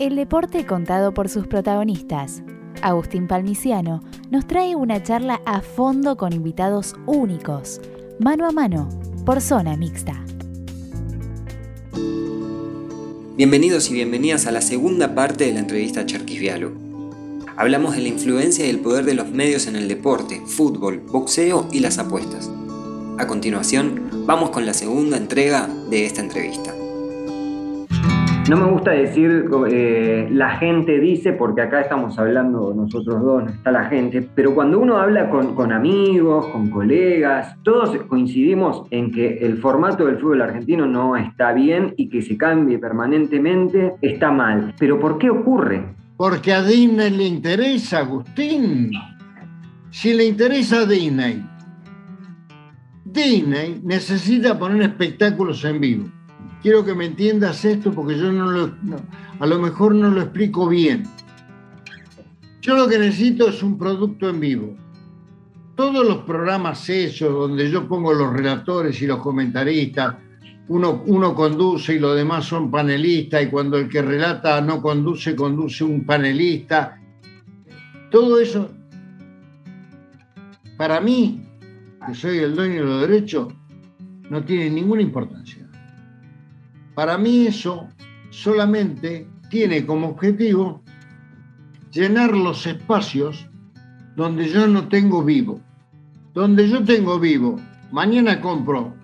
[0.00, 2.42] El deporte contado por sus protagonistas.
[2.80, 7.82] Agustín Palmiciano nos trae una charla a fondo con invitados únicos,
[8.18, 8.88] mano a mano,
[9.26, 10.24] por zona mixta.
[13.36, 16.72] Bienvenidos y bienvenidas a la segunda parte de la entrevista a Charquisvialo.
[17.58, 21.68] Hablamos de la influencia y el poder de los medios en el deporte, fútbol, boxeo
[21.72, 22.50] y las apuestas.
[23.18, 26.72] A continuación, vamos con la segunda entrega de esta entrevista.
[28.50, 33.50] No me gusta decir eh, la gente dice, porque acá estamos hablando nosotros dos, no
[33.50, 39.38] está la gente, pero cuando uno habla con, amigos, con colegas, todos coincidimos en que
[39.38, 44.74] el formato del fútbol argentino no está bien y que se cambie permanentemente está mal.
[44.80, 45.94] Pero ¿por qué ocurre?
[46.16, 48.90] Porque a Disney le interesa, Agustín.
[49.90, 51.40] Si le interesa a Disney,
[53.04, 56.19] Disney necesita poner espectáculos en vivo
[56.62, 58.74] quiero que me entiendas esto porque yo no lo,
[59.38, 61.04] a lo mejor no lo explico bien.
[62.60, 64.76] Yo lo que necesito es un producto en vivo.
[65.74, 70.16] Todos los programas hechos donde yo pongo los relatores y los comentaristas,
[70.68, 75.34] uno, uno conduce y los demás son panelistas y cuando el que relata no conduce,
[75.34, 77.00] conduce un panelista.
[78.10, 78.70] Todo eso,
[80.76, 81.42] para mí,
[82.06, 83.48] que soy el dueño de los derechos,
[84.28, 85.59] no tiene ninguna importancia.
[87.00, 87.88] Para mí eso
[88.28, 90.82] solamente tiene como objetivo
[91.90, 93.48] llenar los espacios
[94.16, 95.62] donde yo no tengo vivo.
[96.34, 97.56] Donde yo tengo vivo,
[97.90, 98.94] mañana compro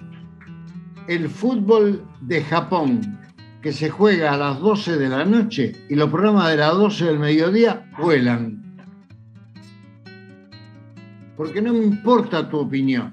[1.09, 3.19] el fútbol de Japón
[3.63, 7.03] que se juega a las 12 de la noche y los programas de las 12
[7.03, 8.77] del mediodía vuelan.
[11.35, 13.11] Porque no me importa tu opinión,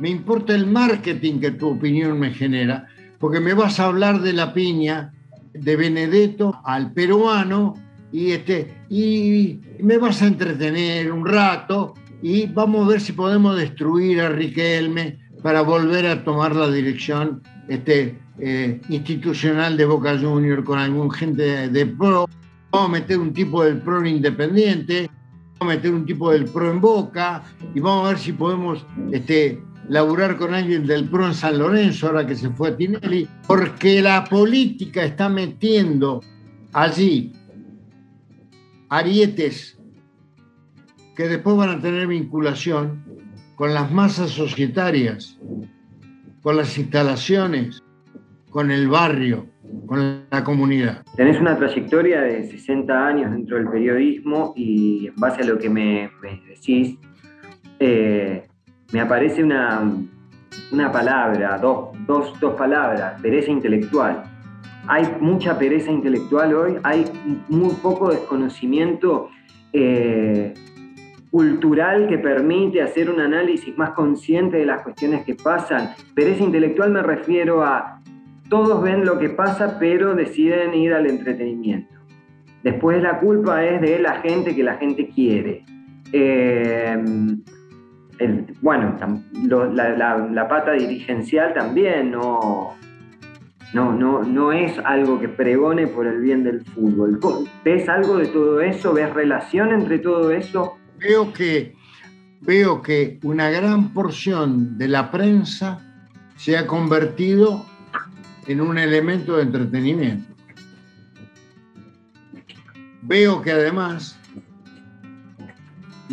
[0.00, 2.88] me importa el marketing que tu opinión me genera
[3.24, 5.10] porque me vas a hablar de la piña
[5.54, 7.72] de Benedetto al peruano
[8.12, 13.56] y, este, y me vas a entretener un rato y vamos a ver si podemos
[13.56, 20.62] destruir a Riquelme para volver a tomar la dirección este, eh, institucional de Boca Junior
[20.62, 22.28] con algún gente de, pro.
[22.72, 25.08] Vamos a meter un tipo del pro independiente,
[25.58, 27.42] vamos a meter un tipo del pro en Boca
[27.74, 32.06] y vamos a ver si podemos este, laburar con alguien del PRO en San Lorenzo,
[32.06, 36.20] ahora que se fue a Tinelli, porque la política está metiendo
[36.72, 37.32] allí
[38.88, 39.78] arietes
[41.16, 43.04] que después van a tener vinculación
[43.56, 45.38] con las masas societarias,
[46.42, 47.82] con las instalaciones,
[48.50, 49.46] con el barrio,
[49.86, 51.04] con la comunidad.
[51.16, 55.70] Tenés una trayectoria de 60 años dentro del periodismo y en base a lo que
[55.70, 56.10] me,
[56.48, 56.98] decís,
[57.78, 58.46] eh,
[58.92, 59.90] me aparece una,
[60.72, 64.24] una palabra, dos, dos, palabras, pereza intelectual.
[64.86, 67.04] Hay mucha pereza intelectual hoy, hay
[67.48, 69.30] muy poco desconocimiento
[69.72, 70.52] eh,
[71.30, 75.94] cultural que permite hacer un análisis más consciente de las cuestiones que pasan.
[76.14, 78.00] Pereza intelectual me refiero a
[78.48, 81.94] todos ven lo que pasa pero deciden ir al entretenimiento.
[82.62, 85.64] Después la culpa es de la gente que la gente quiere.
[86.12, 87.02] Eh,
[88.60, 88.96] bueno,
[89.48, 92.74] la, pata dirigencial también no,
[93.72, 97.18] no, no, no es algo que pregone por el bien del fútbol.
[97.64, 98.92] ¿Ves algo de todo eso?
[98.92, 100.76] ¿Ves relación entre todo eso?
[100.98, 101.74] Veo que,
[102.40, 105.80] veo que una gran porción de la prensa
[106.36, 107.66] se ha convertido
[108.46, 110.34] en un elemento de entretenimiento.
[113.02, 114.18] Veo que además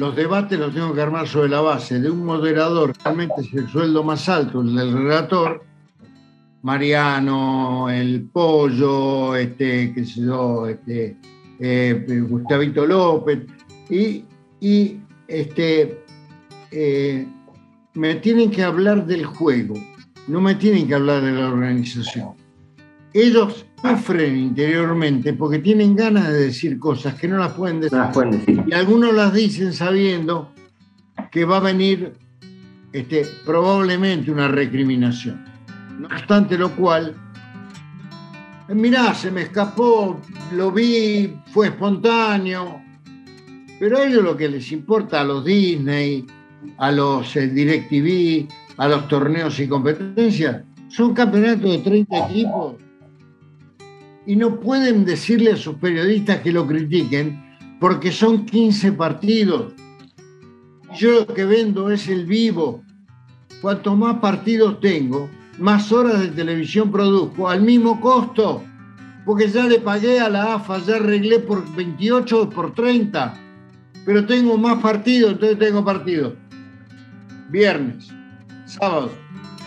[0.01, 3.69] los debates los tengo que armar sobre la base de un moderador, realmente es el
[3.69, 5.63] sueldo más alto, el del relator,
[6.63, 11.16] Mariano, el Pollo, este, qué sé yo, este,
[11.59, 13.41] eh, Gustavito López,
[13.91, 14.97] y,
[15.28, 16.03] este,
[16.72, 17.28] eh,
[17.94, 19.75] me tienen que hablar del juego,
[20.28, 22.31] no me tienen que hablar de la organización.
[23.14, 28.63] Ellos sufren interiormente porque tienen ganas de decir cosas que no las pueden decir.
[28.67, 30.51] Y algunos las dicen sabiendo
[31.31, 32.13] que va a venir
[32.93, 35.43] este, probablemente una recriminación.
[35.99, 37.16] No obstante lo cual,
[38.69, 40.19] mirá, se me escapó,
[40.53, 42.81] lo vi, fue espontáneo,
[43.79, 46.25] pero a ellos lo que les importa a los Disney,
[46.77, 52.75] a los eh, DirecTV, a los torneos y competencias, son campeonatos de 30 equipos
[54.26, 57.41] y no pueden decirle a sus periodistas que lo critiquen
[57.79, 59.73] porque son 15 partidos.
[60.96, 62.84] Yo lo que vendo es el vivo.
[63.62, 68.64] Cuanto más partidos tengo, más horas de televisión produzco al mismo costo.
[69.23, 73.35] porque ya le pagué a la AFA, ya arreglé por 28 o por 30,
[74.03, 76.35] pero tengo más partidos, entonces tengo partido.
[77.52, 78.08] Viernes,
[78.66, 79.12] sábado,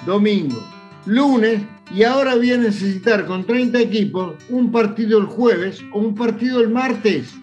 [0.04, 0.60] domingo,
[1.06, 1.62] lunes,
[1.94, 6.60] y ahora voy a necesitar con 30 equipos un partido el jueves o un partido
[6.60, 7.34] el martes.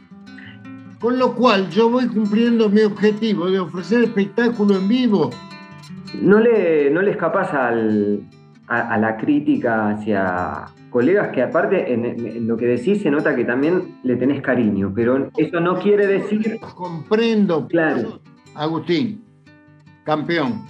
[0.99, 5.31] Con lo cual yo voy cumpliendo mi objetivo de ofrecer espectáculo en vivo.
[6.21, 8.21] ¿No le, no le escapas al,
[8.67, 13.99] a, la crítica hacia colegas que aparte en, lo que decís se nota que también
[14.03, 16.59] le tenés cariño, pero eso no quiere decir...
[16.75, 18.21] Comprendo, claro.
[18.55, 19.23] Agustín,
[20.03, 20.63] campeón.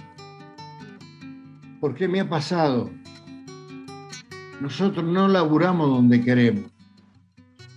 [1.82, 2.90] ¿Por qué me ha pasado?
[4.60, 6.70] Nosotros no laburamos donde queremos.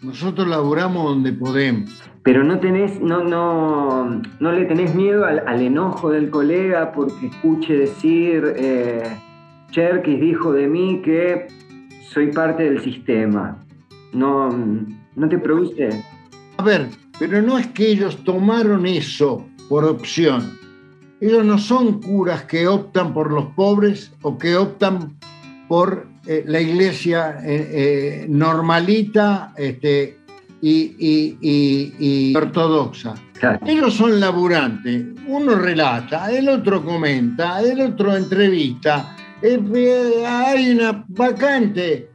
[0.03, 2.03] Nosotros laburamos donde podemos.
[2.21, 7.75] Pero no tenés, no, no, no le tenés miedo al, enojo del colega porque escuche
[7.75, 9.01] decir eh,
[9.71, 11.47] Cherkis dijo de mí que
[12.07, 13.57] soy parte del sistema.
[14.13, 14.49] No,
[15.15, 16.03] no te produce.
[16.57, 20.63] A ver, pero no es que ellos tomaron eso por opción.
[21.25, 25.17] Ellos no son curas que optan por los pobres o que optan
[25.67, 30.19] por eh, la iglesia eh, eh, normalita este,
[30.61, 33.15] y, ortodoxa.
[33.65, 35.03] Ellos son laburantes.
[35.25, 39.17] Uno relata, el otro comenta, el otro entrevista.
[39.41, 42.11] hay una vacante,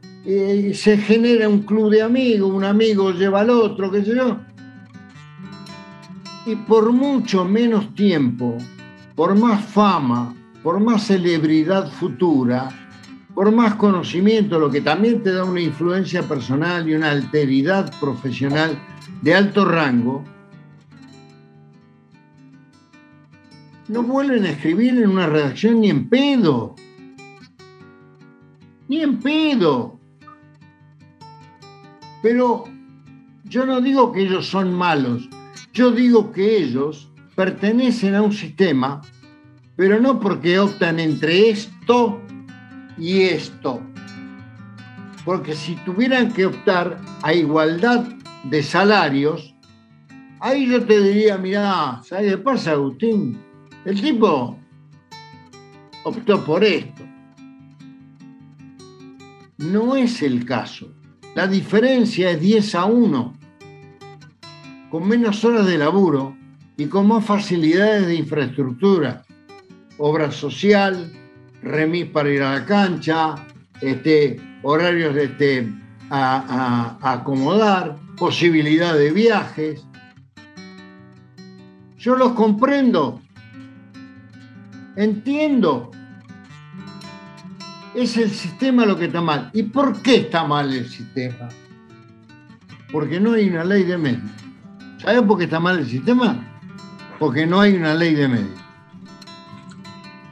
[0.73, 4.37] se genera un club de amigos, un amigo lleva al otro, qué sé yo.
[6.45, 8.57] Y por mucho menos tiempo,
[9.15, 12.69] por más fama, por más celebridad futura,
[13.33, 18.77] por más conocimiento, lo que también te da una influencia personal y una alteridad profesional
[19.21, 20.23] de alto rango,
[23.87, 26.75] no vuelven a escribir en una redacción ni en pedo.
[28.87, 29.99] Ni en pedo.
[32.21, 32.65] Pero
[33.43, 35.27] yo no digo que ellos son malos,
[35.73, 37.10] yo digo que ellos
[37.41, 39.01] pertenecen a un sistema,
[39.75, 42.21] pero no porque optan entre esto
[42.99, 43.81] y esto.
[45.25, 48.05] Porque si tuvieran que optar a igualdad
[48.43, 49.55] de salarios,
[50.39, 53.41] ahí yo te diría, mira, ¿sabes qué pasa, Agustín?
[53.85, 54.59] El tipo
[56.03, 57.03] optó por esto.
[59.57, 60.93] No es el caso.
[61.33, 63.33] La diferencia es 10 a 1.
[64.91, 66.39] Con menos horas de laburo
[66.81, 69.23] y con más facilidades de infraestructura,
[69.99, 71.11] obra social,
[71.61, 73.35] remis para ir a la cancha,
[73.81, 75.71] este, horarios de este,
[76.09, 79.85] a, acomodar, posibilidad de viajes.
[81.99, 83.21] Yo los comprendo,
[84.95, 85.91] entiendo.
[87.93, 89.51] Es el sistema lo que está mal.
[89.53, 91.47] ¿Y por qué está mal el sistema?
[92.91, 94.31] Porque no hay una ley de medios.
[94.97, 96.47] ¿Sabes por qué está mal el sistema?
[97.21, 98.65] Porque no hay una ley de medios.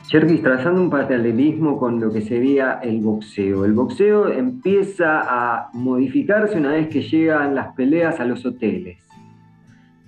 [0.08, 3.64] Cherkis, trazando un paralelismo con lo que sería el boxeo.
[3.64, 8.98] El boxeo empieza a modificarse una vez que llegan las peleas a los hoteles.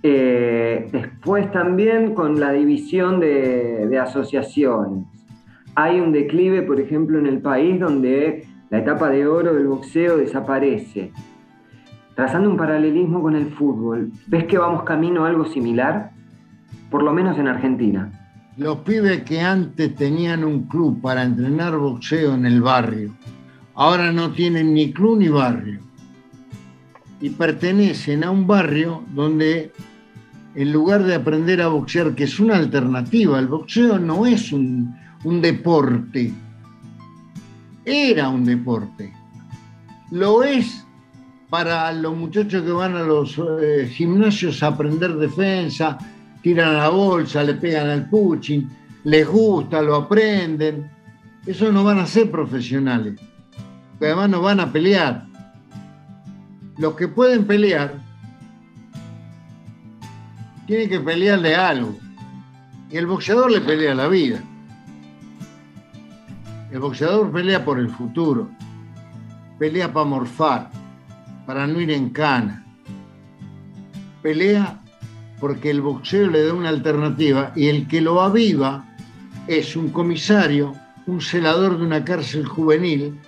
[0.01, 5.06] Eh, después también con la división de, de asociaciones.
[5.75, 10.17] Hay un declive, por ejemplo, en el país donde la etapa de oro del boxeo
[10.17, 11.12] desaparece.
[12.15, 16.11] Trazando un paralelismo con el fútbol, ¿ves que vamos camino a algo similar?
[16.90, 18.12] Por lo menos en Argentina.
[18.58, 23.16] Los pibes que antes tenían un club para entrenar boxeo en el barrio,
[23.75, 25.80] ahora no tienen ni club ni barrio.
[27.22, 29.72] Y pertenecen a un barrio donde
[30.56, 34.94] en lugar de aprender a boxear, que es una alternativa, el boxeo no es un,
[35.42, 36.34] deporte,
[37.86, 39.13] era un deporte.
[40.12, 40.86] Lo es
[41.50, 45.98] para los muchachos que van a los eh, gimnasios a aprender defensa,
[46.41, 48.69] tiran a la bolsa, le pegan al puching,
[49.03, 50.89] les gusta, lo aprenden.
[51.45, 53.19] Eso no van a ser profesionales,
[54.00, 55.25] además no van a pelear.
[56.77, 57.95] Los que pueden pelear
[60.65, 61.98] tienen que pelearle algo.
[62.89, 64.41] Y el boxeador le pelea la vida.
[66.71, 68.50] El boxeador pelea por el futuro,
[69.60, 70.71] pelea para morfar,
[71.45, 72.65] para no ir en cana,
[74.21, 74.80] pelea
[75.41, 78.86] porque el boxeo le da una alternativa y el que lo aviva
[79.48, 80.75] es un comisario,
[81.07, 83.19] un celador de una cárcel juvenil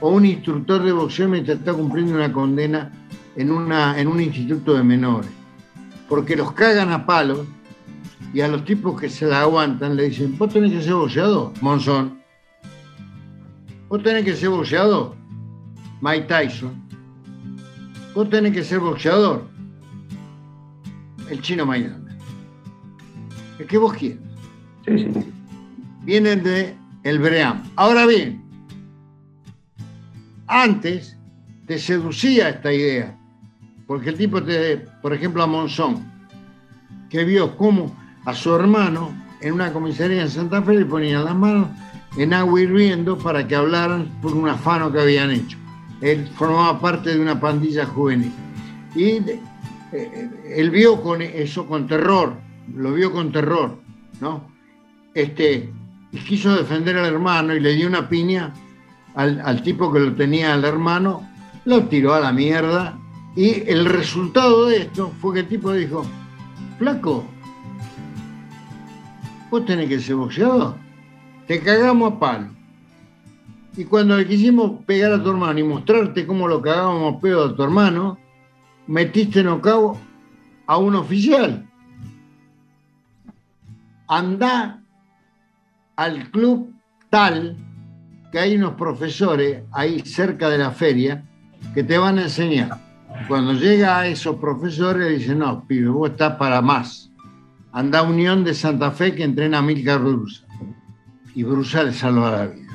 [0.00, 2.92] o un instructor de boxeo mientras está cumpliendo una condena
[3.36, 5.30] en, una, en un instituto de menores.
[6.10, 7.40] Porque los cagan a palos
[8.34, 11.52] y a los tipos que se la aguantan le dicen, vos tenés que ser boxeador,
[11.62, 12.20] Monzón.
[13.88, 15.14] Vos tenés que ser boxeador,
[16.02, 16.82] Mike Tyson.
[18.14, 19.51] vos tenés que ser boxeador.
[21.32, 22.14] El chino Maidana.
[23.58, 24.18] El que vos quieras.
[24.84, 25.32] Sí, sí.
[26.02, 27.62] Vienen de el Bream.
[27.76, 28.44] Ahora bien,
[30.46, 31.16] antes
[31.66, 33.18] te seducía esta idea,
[33.86, 36.04] porque el tipo te, por ejemplo, a Monzón,
[37.08, 37.96] que vio cómo
[38.26, 39.10] a su hermano
[39.40, 41.68] en una comisaría en Santa Fe le ponían las manos
[42.18, 45.56] en agua hirviendo para que hablaran por un afano que habían hecho.
[46.02, 48.32] Él formaba parte de una pandilla juvenil.
[48.94, 49.20] Y
[49.92, 52.34] él vio con eso con terror,
[52.74, 53.76] lo vio con terror,
[54.20, 54.50] ¿no?
[55.14, 55.70] Este,
[56.12, 58.52] y quiso defender al hermano y le dio una piña
[59.14, 61.28] al, al tipo que lo tenía al hermano,
[61.64, 62.98] lo tiró a la mierda
[63.36, 66.04] y el resultado de esto fue que el tipo dijo,
[66.78, 67.24] flaco,
[69.50, 70.76] vos tenés que ser boxeador,
[71.46, 72.48] te cagamos a palo.
[73.74, 77.44] Y cuando le quisimos pegar a tu hermano y mostrarte cómo lo cagábamos a pedo
[77.46, 78.18] a tu hermano,
[78.86, 79.98] metiste cabo
[80.66, 81.68] a un oficial.
[84.08, 84.82] Anda
[85.96, 86.72] al club
[87.10, 87.56] tal
[88.30, 91.24] que hay unos profesores ahí cerca de la feria
[91.74, 92.78] que te van a enseñar.
[93.28, 97.10] Cuando llega a esos profesores, dicen, no, pibe, vos estás para más.
[97.72, 100.44] Anda a Unión de Santa Fe que entrena a Milka Brusa.
[101.34, 102.72] Y Brusa le salva la vida.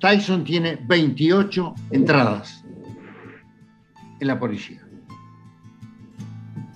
[0.00, 2.63] Tyson tiene 28 entradas
[4.20, 4.80] en la policía.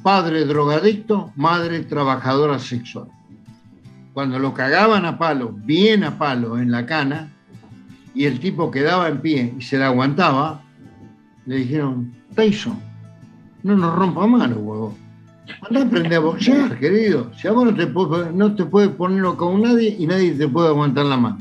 [0.02, 3.08] Padre drogadicto, madre trabajadora sexual.
[4.12, 7.32] Cuando lo cagaban a palo, bien a palo en la cana,
[8.14, 10.62] y el tipo quedaba en pie y se la aguantaba,
[11.46, 12.78] le dijeron, Tyson,
[13.62, 14.96] no nos rompa mano, huevo.
[15.68, 17.30] Anda a aprender a boxear, querido.
[17.34, 20.48] Si a vos no te, puede, no te puede poner con nadie y nadie te
[20.48, 21.38] puede aguantar la mano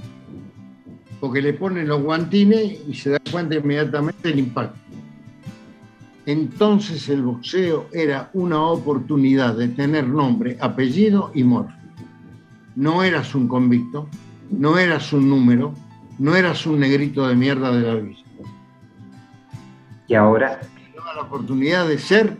[1.19, 4.79] porque le ponen los guantines y se da cuenta inmediatamente del impacto.
[6.27, 11.71] Entonces el boxeo era una oportunidad de tener nombre, apellido y morfo.
[12.75, 14.09] No eras un convicto,
[14.49, 15.73] no eras un número,
[16.19, 18.23] no eras un negrito de mierda de la villa.
[20.09, 20.59] ¿Y ahora?
[21.15, 22.37] la oportunidad de ser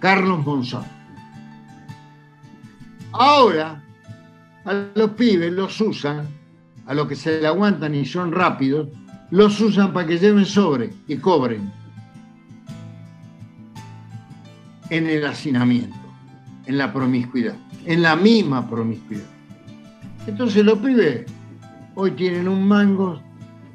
[0.00, 0.84] Carlos Monzón.
[3.12, 3.82] Ahora
[4.66, 6.28] a los pibes los usan
[6.86, 8.88] a los que se le aguantan y son rápidos,
[9.30, 11.72] los usan para que lleven sobre y cobren
[14.96, 15.96] en el hacinamiento,
[16.66, 19.24] en la promiscuidad, en la misma promiscuidad.
[20.26, 21.26] Entonces los pibes
[21.96, 23.20] hoy tienen un mango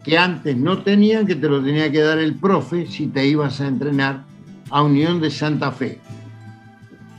[0.04, 3.60] que antes no tenían, que te lo tenía que dar el profe si te ibas
[3.60, 4.24] a entrenar
[4.70, 6.00] a Unión de Santa Fe.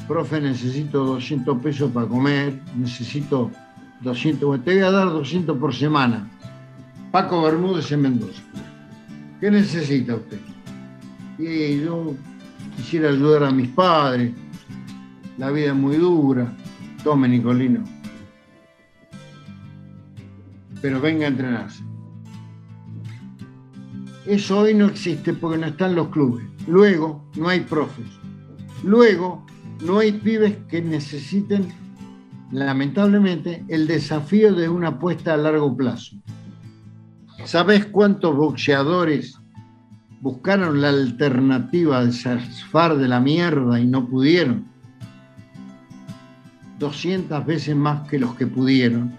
[0.09, 3.51] Profe, necesito 200 pesos para comer, necesito
[4.01, 6.27] 200, te voy a dar 200 por semana.
[7.13, 8.43] Paco Bermúdez en Mendoza.
[9.41, 10.39] ¿Qué necesita usted?
[11.39, 12.15] Y yo
[12.77, 14.33] quisiera ayudar a mis padres.
[15.39, 16.55] La vida es muy dura.
[17.03, 17.85] Tome, Nicolino.
[20.83, 21.83] Pero venga a entrenarse.
[24.27, 26.47] Eso hoy no existe porque no están los clubes.
[26.67, 28.07] Luego, no hay profes.
[28.85, 29.45] Luego,
[29.83, 31.69] no hay pibes que necesiten
[32.51, 36.17] lamentablemente, el desafío de una apuesta a largo plazo.
[37.45, 39.40] ¿Sabes cuántos boxeadores
[40.21, 44.67] buscaron la alternativa de zafar de la mierda y no pudieron?
[46.79, 49.13] 200 veces más que los que pudieron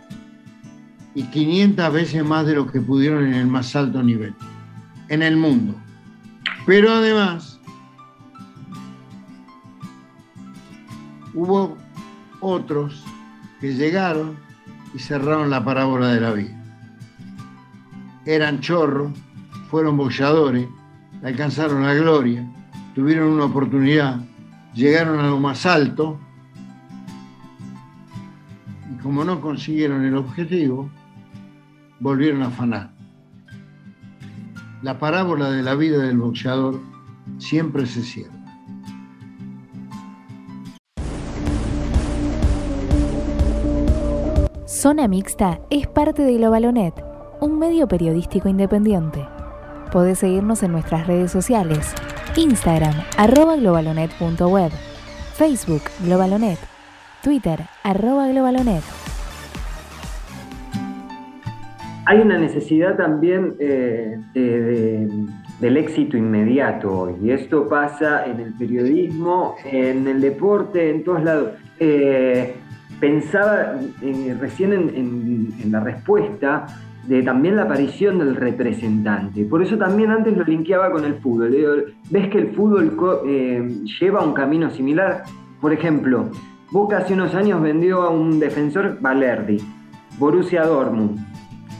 [1.13, 4.33] y 500 veces más de los que pudieron en el más alto nivel,
[5.09, 5.75] en el mundo.
[6.65, 7.59] Pero además,
[11.33, 11.77] hubo
[12.39, 13.03] otros
[13.59, 14.37] que llegaron
[14.93, 16.57] y cerraron la parábola de la vida.
[18.25, 19.11] Eran chorros,
[19.69, 20.67] fueron boxeadores,
[21.23, 22.45] alcanzaron la gloria,
[22.95, 24.19] tuvieron una oportunidad,
[24.73, 26.19] llegaron a lo más alto
[28.91, 30.89] y como no consiguieron el objetivo,
[31.99, 32.91] volvieron a afanar.
[34.81, 36.79] La parábola de la vida del boxeador
[37.37, 38.41] siempre se cierra.
[44.65, 46.95] Zona Mixta es parte de Globalonet,
[47.39, 49.27] un medio periodístico independiente.
[49.91, 51.93] Podés seguirnos en nuestras redes sociales,
[52.37, 54.71] Instagram, arroba globalonet.web,
[55.35, 56.57] Facebook, Globalonet,
[57.21, 58.83] Twitter, arroba globalonet.
[62.05, 64.17] Hay una necesidad también eh,
[65.59, 71.49] del éxito inmediato y esto pasa en el periodismo, en el deporte, en todos lados.
[71.79, 72.55] Eh,
[73.01, 76.65] pensaba eh, recién en, la respuesta
[77.07, 79.45] de también la aparición del representante.
[79.45, 81.93] Por eso también antes lo linkeaba con el fútbol.
[82.09, 83.67] ¿Ves que el fútbol eh,
[83.99, 85.23] lleva un camino similar?
[85.59, 86.29] Por ejemplo,
[86.71, 89.57] Boca hace unos años vendió a un defensor Valerdi,
[90.17, 91.19] Borussia Dortmund,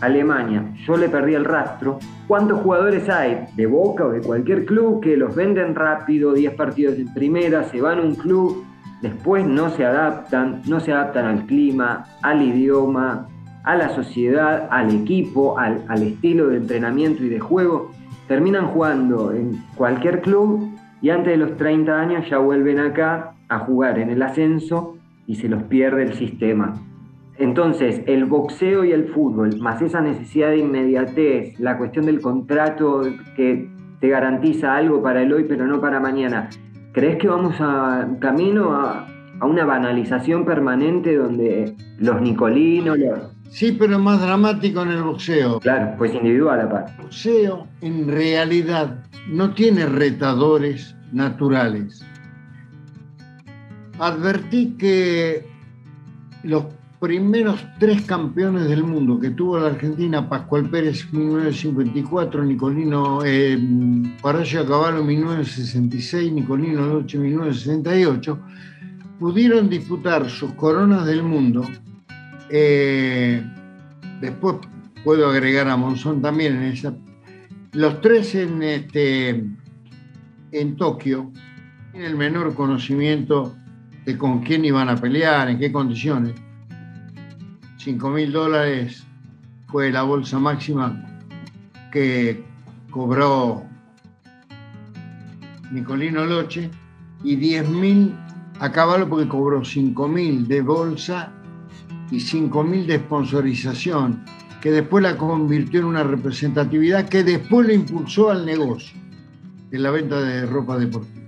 [0.02, 0.74] Alemania.
[0.86, 2.00] Yo le perdí el rastro.
[2.28, 6.96] ¿Cuántos jugadores hay de Boca o de cualquier club que los venden rápido, 10 partidos
[6.98, 8.66] en primera, se van a un club,
[9.02, 13.28] después no se adaptan, no se adaptan al clima, al idioma,
[13.64, 17.92] a la sociedad, al equipo, al, al estilo de entrenamiento y de juego?
[18.28, 23.60] Terminan jugando en cualquier club y antes de los 30 años ya vuelven acá a
[23.60, 26.74] jugar en el ascenso y se los pierde el sistema.
[27.38, 33.02] Entonces, el boxeo y el fútbol, más esa necesidad de inmediatez, la cuestión del contrato
[33.36, 33.68] que
[34.00, 36.50] te garantiza algo para el hoy pero no para mañana,
[36.92, 39.08] ¿crees que vamos a camino a,
[39.42, 43.00] una banalización permanente donde los nicolinos...
[43.52, 45.60] Sí, pero más dramático en el boxeo.
[45.60, 46.94] Claro, pues individual aparte.
[46.98, 52.04] El boxeo en realidad no tiene retadores naturales
[54.02, 55.46] advertí que
[56.44, 56.66] los
[57.00, 63.60] primeros tres campeones del mundo que tuvo la Argentina, Pascual Pérez 1954, Nicolino eh,
[64.22, 68.40] Caballo Caballo 1966, Nicolino Noche 1968,
[69.20, 71.64] pudieron disputar sus coronas del mundo.
[72.54, 73.42] Eh,
[74.20, 74.58] después
[75.06, 76.94] puedo agregar a Monzón también en esa.
[77.72, 79.46] Los tres en, este,
[80.52, 81.32] en Tokio,
[81.94, 83.56] en el menor conocimiento
[84.06, 86.34] de con quién iban a pelear, en qué condiciones.
[87.78, 89.08] 5 mil dólares
[89.68, 91.04] fue la bolsa máxima
[91.92, 92.44] que
[92.92, 93.64] cobró
[95.72, 96.70] Nicolino Loche
[97.24, 98.14] y 10 mil
[98.60, 101.32] a caballo porque cobró 5 mil de bolsa
[102.12, 104.24] y 5 mil de sponsorización,
[104.62, 109.00] que después la convirtió en una representatividad que después le impulsó al negocio
[109.72, 111.22] de la venta de ropa deportiva.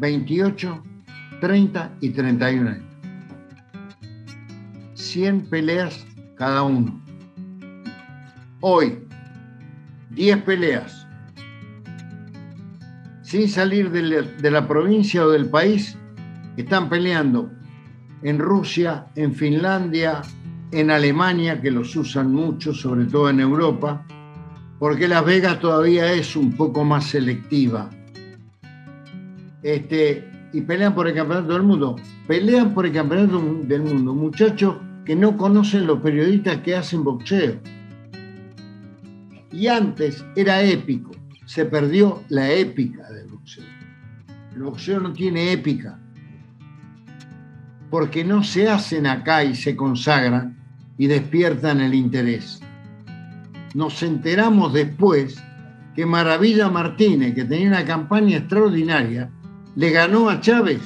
[0.00, 0.82] 28
[1.40, 2.84] 30 y 31 años.
[4.94, 7.00] 100 peleas cada uno.
[8.60, 8.98] Hoy,
[10.10, 11.06] 10 peleas.
[13.22, 15.98] Sin salir de la, provincia o del país,
[16.56, 17.50] están peleando
[18.24, 20.22] en Rusia, en Finlandia,
[20.72, 24.04] en Alemania, que los usan mucho, sobre todo en Europa,
[24.78, 27.90] porque Las Vegas todavía es un poco más selectiva.
[29.62, 31.96] Este, y pelean por el campeonato del mundo.
[32.26, 37.60] Pelean por el campeonato del mundo, muchachos que no conocen los periodistas que hacen boxeo.
[39.52, 41.12] Y antes era épico,
[41.44, 43.64] se perdió la épica del boxeo.
[44.54, 46.00] El boxeo no tiene épica,
[47.94, 50.56] porque no se hacen acá y se consagran
[50.98, 52.60] y despiertan el interés.
[53.72, 55.40] Nos enteramos después
[55.94, 59.30] que Maravilla Martínez, que tenía una campaña extraordinaria,
[59.76, 60.80] le ganó a Chávez.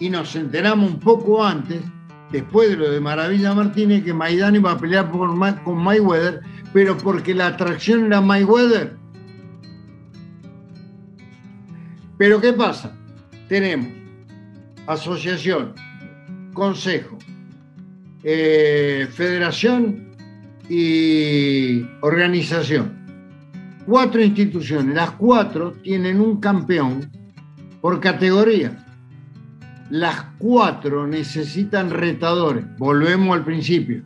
[0.00, 1.80] Y nos enteramos un poco antes,
[2.32, 6.40] después de lo de Maravilla Martínez, que Maidana iba a pelear con Mayweather,
[6.72, 8.96] pero porque la atracción era Mayweather.
[12.18, 12.96] Pero ¿qué pasa?
[13.48, 14.01] Tenemos
[14.86, 15.74] asociación,
[16.52, 17.18] consejo,
[18.24, 20.14] eh, federación
[20.68, 23.02] y organización
[23.86, 27.10] cuatro instituciones, las cuatro tienen un campeón
[27.80, 28.84] por categoría.
[29.90, 32.64] Las cuatro necesitan retadores.
[32.78, 34.02] Volvemos al principio.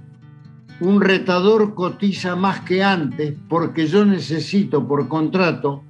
[0.81, 5.85] Un retador cotiza más que antes porque yo necesito por contrato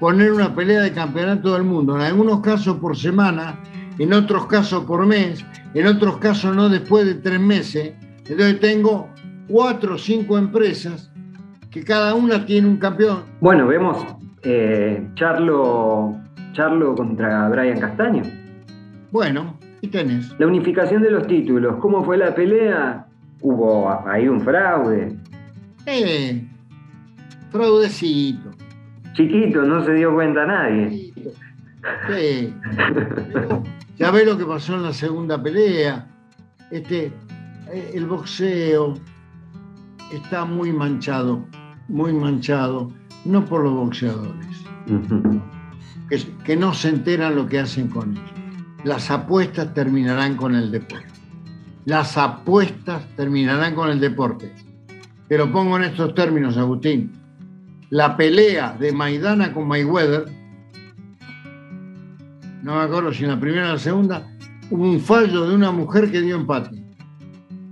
[0.00, 3.60] poner una pelea de campeonato del mundo, en algunos casos por semana,
[3.98, 7.92] en otros casos por mes, en otros casos no después de tres meses.
[8.28, 9.08] Entonces tengo
[9.48, 11.10] cuatro o cinco empresas
[11.70, 13.24] que cada una tiene un campeón.
[13.40, 14.04] Bueno, vemos
[14.42, 16.16] eh, Charlo,
[16.52, 18.22] Charlo contra Brian Castaño.
[19.10, 20.34] Bueno, y tenés.
[20.38, 23.06] La unificación de los títulos, ¿cómo fue la pelea?
[23.40, 25.16] Hubo ahí un fraude.
[25.86, 26.46] Eh,
[27.50, 28.50] fraudecito.
[29.14, 31.01] Chiquito, no se dio cuenta nadie.
[32.08, 32.54] Sí.
[33.98, 36.06] ya ve lo que pasó en la segunda pelea.
[36.70, 37.12] Este,
[37.70, 38.94] eh, el boxeo
[40.12, 41.44] está muy manchado
[41.92, 42.90] muy manchado,
[43.24, 44.64] no por los boxeadores,
[46.44, 48.30] que, no se enteran lo que hacen con ellos.
[48.84, 51.06] Las apuestas terminarán con el deporte.
[51.84, 54.52] Las apuestas terminarán con el deporte.
[55.28, 57.12] Te lo pongo en estos términos, Agustín.
[57.90, 60.24] La pelea de Maidana con Mayweather,
[62.62, 64.26] no me acuerdo si en la primera o la segunda,
[64.70, 66.82] hubo un fallo de una mujer que dio empate.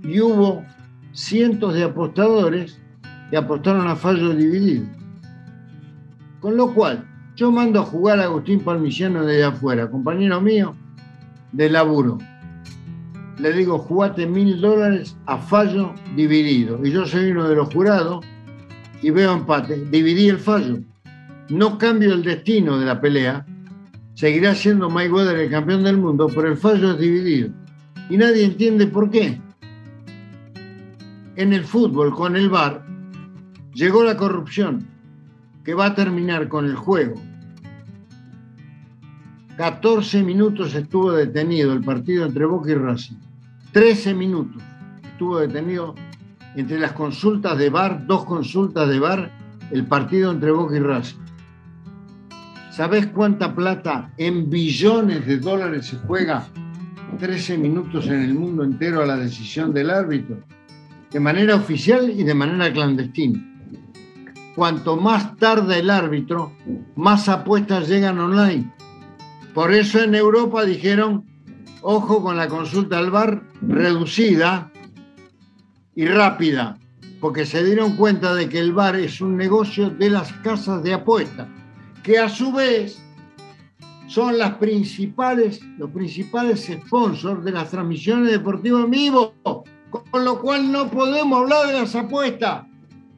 [0.03, 0.63] Y hubo
[1.13, 2.79] cientos de apostadores
[3.29, 4.85] que apostaron a fallo dividido.
[6.41, 10.75] Con lo cual, yo mando a jugar a Agustín Palmiciano de afuera, compañero mío
[11.53, 12.17] de laburo.
[13.39, 16.85] Le digo, jugate mil dólares a fallo dividido.
[16.85, 18.25] Y yo soy uno de los jurados
[19.01, 19.85] y veo empate.
[19.89, 20.79] Dividí el fallo.
[21.49, 23.45] No cambio el destino de la pelea.
[24.13, 27.49] Seguirá siendo Mayweather el campeón del mundo, pero el fallo es dividido.
[28.09, 29.39] Y nadie entiende por qué.
[31.35, 32.85] En el fútbol, con el VAR,
[33.73, 34.85] llegó la corrupción,
[35.63, 37.15] que va a terminar con el juego.
[39.57, 43.17] 14 minutos estuvo detenido el partido entre Boca y Racing.
[43.71, 44.61] 13 minutos
[45.03, 45.95] estuvo detenido
[46.55, 49.31] entre las consultas de VAR, dos consultas de VAR,
[49.71, 51.17] el partido entre Boca y Racing.
[52.71, 56.47] ¿Sabés cuánta plata en billones de dólares se juega
[57.19, 60.37] 13 minutos en el mundo entero a la decisión del árbitro?
[61.11, 63.45] De manera oficial y de manera clandestina.
[64.55, 66.53] Cuanto más tarda el árbitro,
[66.95, 68.73] más apuestas llegan online.
[69.53, 71.25] Por eso en Europa dijeron,
[71.81, 74.71] ojo con la consulta al VAR reducida
[75.93, 76.77] y rápida,
[77.19, 80.93] porque se dieron cuenta de que el VAR es un negocio de las casas de
[80.93, 81.49] apuestas
[82.03, 83.01] que a su vez
[84.07, 90.71] son las principales, los principales sponsors de las transmisiones deportivas en vivo, con lo cual
[90.71, 92.65] no podemos hablar de las apuestas,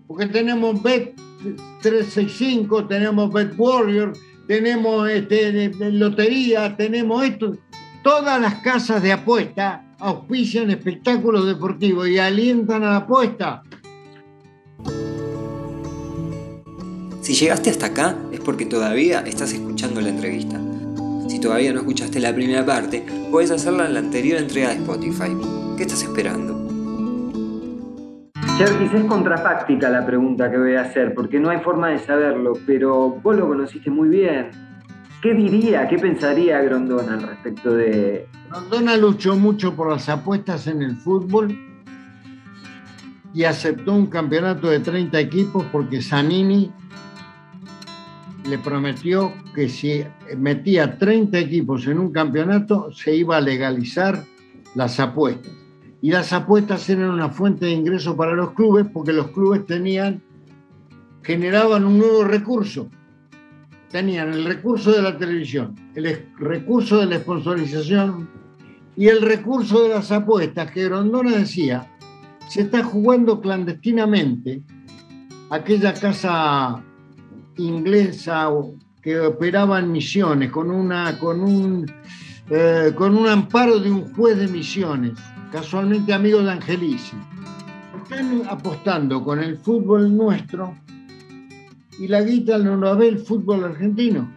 [0.08, 1.16] porque tenemos Bet
[1.82, 4.14] 365, tenemos Bet Warrior,
[4.48, 7.58] tenemos este, lotería, tenemos esto.
[8.04, 13.64] Todas las casas de apuesta auspician espectáculos deportivos y alientan a la apuesta.
[17.24, 20.60] Si llegaste hasta acá es porque todavía estás escuchando la entrevista.
[21.30, 25.32] Si todavía no escuchaste la primera parte, puedes hacerla en la anterior entrega de Spotify.
[25.78, 26.54] ¿Qué estás esperando?
[28.58, 32.56] Cherkis, es contrafáctica la pregunta que voy a hacer, porque no hay forma de saberlo,
[32.68, 34.52] pero vos lo conociste muy bien.
[35.22, 38.28] ¿Qué diría, qué pensaría Grondona al respecto de...?
[38.50, 41.58] Grondona luchó mucho por las apuestas en el fútbol
[43.34, 46.70] y aceptó un campeonato de 30 equipos porque Zanini
[48.46, 50.04] le prometió que si
[50.38, 54.24] metía 30 equipos en un campeonato se iba a legalizar
[54.76, 55.52] las apuestas.
[56.02, 60.22] Y las apuestas eran una fuente de ingreso para los clubes porque los clubes tenían,
[61.22, 62.90] generaban un nuevo recurso.
[63.90, 68.28] Tenían el recurso de la televisión, el recurso de la sponsorización
[68.98, 71.90] y el recurso de las apuestas que Grondona decía,
[72.50, 74.62] se está jugando clandestinamente
[75.50, 76.84] aquella casa
[77.58, 78.50] inglesa
[79.02, 81.92] que operaba en misiones con, una, con, un,
[82.50, 85.14] eh, con un amparo de un juez de misiones,
[85.52, 87.18] casualmente amigo de Angelici.
[88.02, 90.76] Están apostando con el fútbol nuestro
[92.00, 94.30] y la guita no lo ve el fútbol argentino.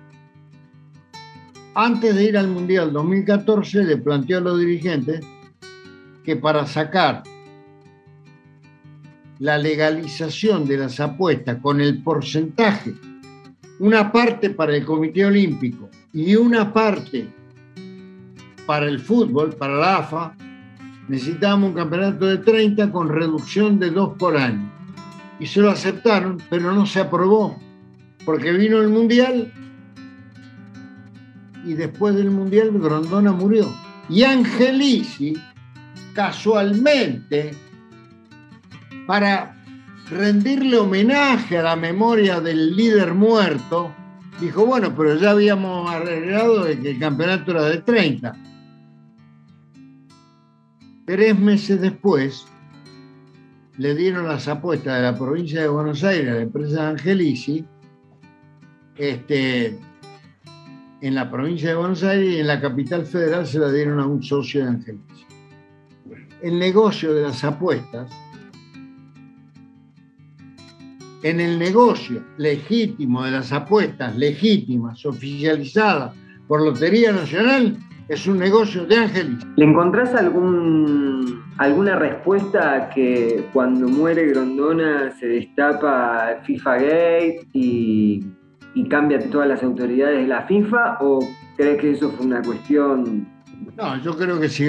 [1.74, 5.20] Antes de ir al Mundial 2014 le planteó a los dirigentes
[6.24, 7.22] que para sacar
[9.38, 12.94] la legalización de las apuestas con el porcentaje,
[13.78, 17.28] una parte para el Comité Olímpico y una parte
[18.64, 20.34] para el fútbol, para la AFA,
[21.08, 24.72] necesitábamos un campeonato de 30 con reducción de 2 por año.
[25.38, 27.58] Y se lo aceptaron, pero no se aprobó,
[28.24, 29.52] porque vino el Mundial
[31.66, 33.66] y después del Mundial Grondona murió.
[34.08, 35.36] Y Angelici,
[36.14, 37.54] casualmente,
[39.06, 39.56] para
[40.10, 43.94] rendirle homenaje a la memoria del líder muerto,
[44.40, 48.36] dijo, bueno, pero ya habíamos arreglado de que el campeonato era de 30.
[51.06, 52.46] Tres meses después,
[53.78, 57.64] le dieron las apuestas de la provincia de Buenos Aires a la empresa Angelici,
[58.96, 59.78] este,
[61.02, 64.06] en la provincia de Buenos Aires y en la capital federal se la dieron a
[64.06, 65.26] un socio de Angelici.
[66.42, 68.10] El negocio de las apuestas
[71.28, 76.14] en el negocio legítimo de las apuestas legítimas, oficializadas
[76.46, 77.76] por Lotería Nacional,
[78.08, 79.44] es un negocio de ángeles.
[79.56, 88.24] ¿Le encontrás algún, alguna respuesta a que cuando muere Grondona se destapa FIFA Gate y,
[88.74, 90.98] y cambian todas las autoridades de la FIFA?
[91.00, 93.26] ¿O crees que eso fue una cuestión?
[93.76, 94.68] No, yo creo que sí.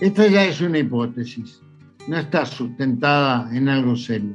[0.00, 1.62] Esta ya es una hipótesis,
[2.08, 4.34] no está sustentada en algo serio.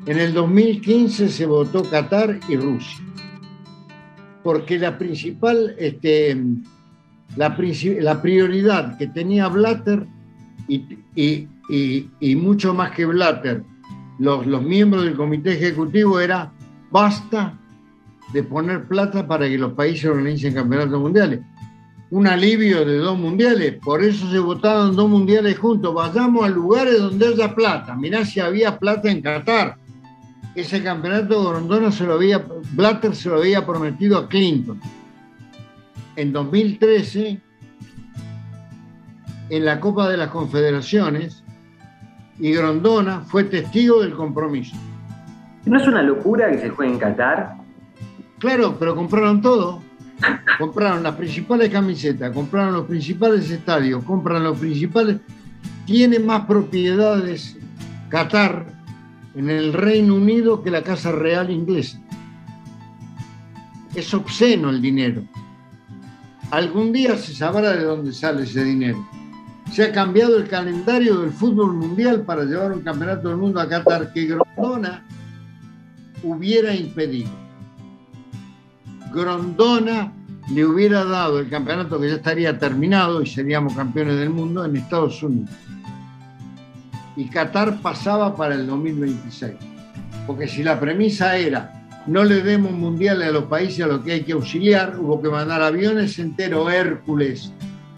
[0.06, 3.04] En el 2015 se votó Qatar y Rusia,
[4.42, 6.36] porque la principal, este,
[7.36, 7.56] la,
[8.00, 10.06] la prioridad que tenía Blatter
[10.68, 13.62] y, y, y, y, mucho más que Blatter,
[14.18, 16.52] los, miembros del comité ejecutivo era
[16.90, 17.58] basta
[18.32, 21.40] de poner plata para que los países organicen campeonatos mundiales.
[22.14, 25.92] Un alivio de dos mundiales, por eso se votaron dos mundiales juntos.
[25.92, 27.96] Vayamos a lugares donde haya plata.
[27.96, 29.74] Mirá si había plata en Qatar.
[30.54, 32.38] Ese campeonato Grondona se lo había,
[32.70, 34.80] Blatter se lo había prometido a Clinton.
[36.14, 37.40] En 2013,
[39.50, 41.42] en la Copa de las Confederaciones,
[42.38, 44.76] y Grondona fue testigo del compromiso.
[45.64, 47.56] ¿No es una locura que se juegue en Qatar?
[48.38, 49.82] Claro, pero compraron todo.
[50.58, 55.18] Compraron las principales camisetas, compraron los principales estadios, compran los principales.
[55.86, 57.56] Tiene más propiedades
[58.08, 58.66] Qatar
[59.34, 62.00] en el Reino Unido que la Casa Real inglesa.
[63.94, 65.22] Es obsceno el dinero.
[66.50, 69.04] Algún día se sabrá de dónde sale ese dinero.
[69.72, 73.68] Se ha cambiado el calendario del fútbol mundial para llevar un campeonato del mundo a
[73.68, 75.04] Qatar que Grondona
[76.22, 77.43] hubiera impedido.
[79.14, 80.12] Grondona
[80.52, 84.76] le hubiera dado el campeonato que ya estaría terminado y seríamos campeones del mundo en
[84.76, 85.50] Estados Unidos.
[87.16, 89.54] Y Qatar pasaba para el 2026.
[90.26, 94.12] Porque si la premisa era no le demos mundiales a los países a los que
[94.12, 97.50] hay que auxiliar, hubo que mandar aviones enteros Hércules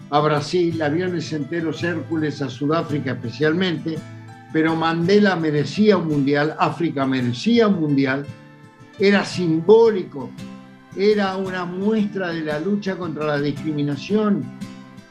[0.09, 3.97] a Brasil, aviones enteros Hércules a Sudáfrica especialmente,
[4.53, 8.25] pero Mandela merecía un mundial, África merecía un mundial,
[8.97, 10.29] era simbólico,
[10.97, 14.43] era una muestra de la lucha contra la discriminación,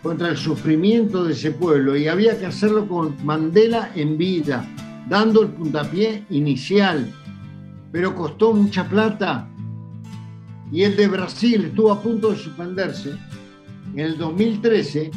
[0.02, 4.66] contra el sufrimiento de ese pueblo, y había que hacerlo con Mandela en vida,
[5.08, 7.12] dando el puntapié inicial,
[7.92, 9.48] pero costó mucha plata.
[10.72, 13.14] Y el de Brasil estuvo a punto de suspenderse.
[13.94, 15.12] En el 2013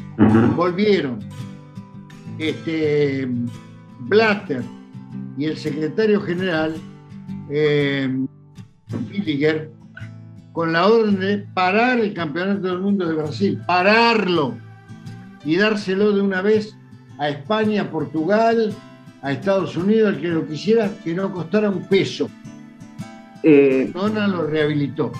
[0.56, 1.20] volvieron
[2.38, 3.28] este,
[4.02, 4.64] Blatter
[5.38, 6.76] y el secretario general
[7.50, 8.08] eh,
[10.60, 14.58] con la orden de parar el campeonato del mundo de Brasil, pararlo
[15.46, 16.76] y dárselo de una vez
[17.18, 18.74] a España, Portugal,
[19.22, 22.30] a Estados Unidos, al que lo quisiera, que no costara un peso.
[23.42, 25.14] Eh, Dona lo rehabilitó.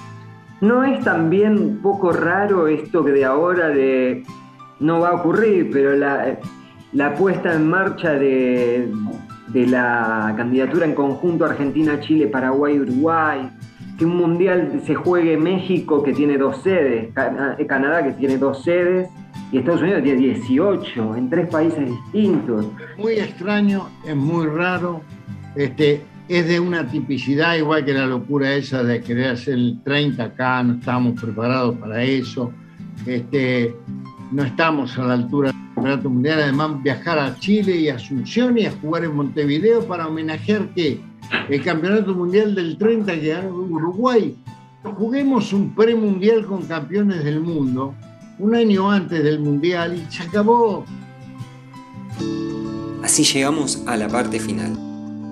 [0.60, 4.26] ¿No es también un poco raro esto que de ahora de
[4.82, 6.38] no va a ocurrir, pero la,
[6.92, 8.92] la puesta en marcha de,
[9.48, 13.50] de la candidatura en conjunto Argentina, Chile, Paraguay, Uruguay,
[14.00, 18.64] que un mundial se juegue México que tiene dos sedes, eh, Canadá que tiene dos
[18.64, 19.10] sedes
[19.52, 22.68] y Estados Unidos tiene 18 en tres países distintos.
[22.98, 25.02] Muy extraño, es muy raro,
[25.58, 30.24] este, es de una tipicidad igual que la locura esa de querer hacer el 30
[30.24, 32.54] acá, no estamos preparados para eso,
[33.06, 33.76] este,
[34.32, 38.66] no estamos a la altura Campeonato Mundial, además viajar a Chile y a Asunción y
[38.66, 41.02] a jugar en Montevideo para homenajear que
[41.50, 44.38] el Campeonato Mundial del 30 que ganó Uruguay.
[44.84, 47.94] Juguemos un premundial con campeones del mundo
[48.40, 50.86] un año antes del Mundial y se acabó.
[53.04, 54.78] Así llegamos a la parte final.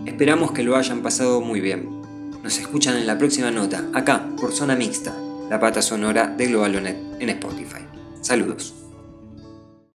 [0.06, 1.90] Esperamos que lo hayan pasado muy bien.
[2.44, 5.14] Nos escuchan en la próxima nota, acá, por Zona Mixta,
[5.50, 7.86] la pata sonora de Globalonet en Spotify.
[8.22, 8.87] Saludos.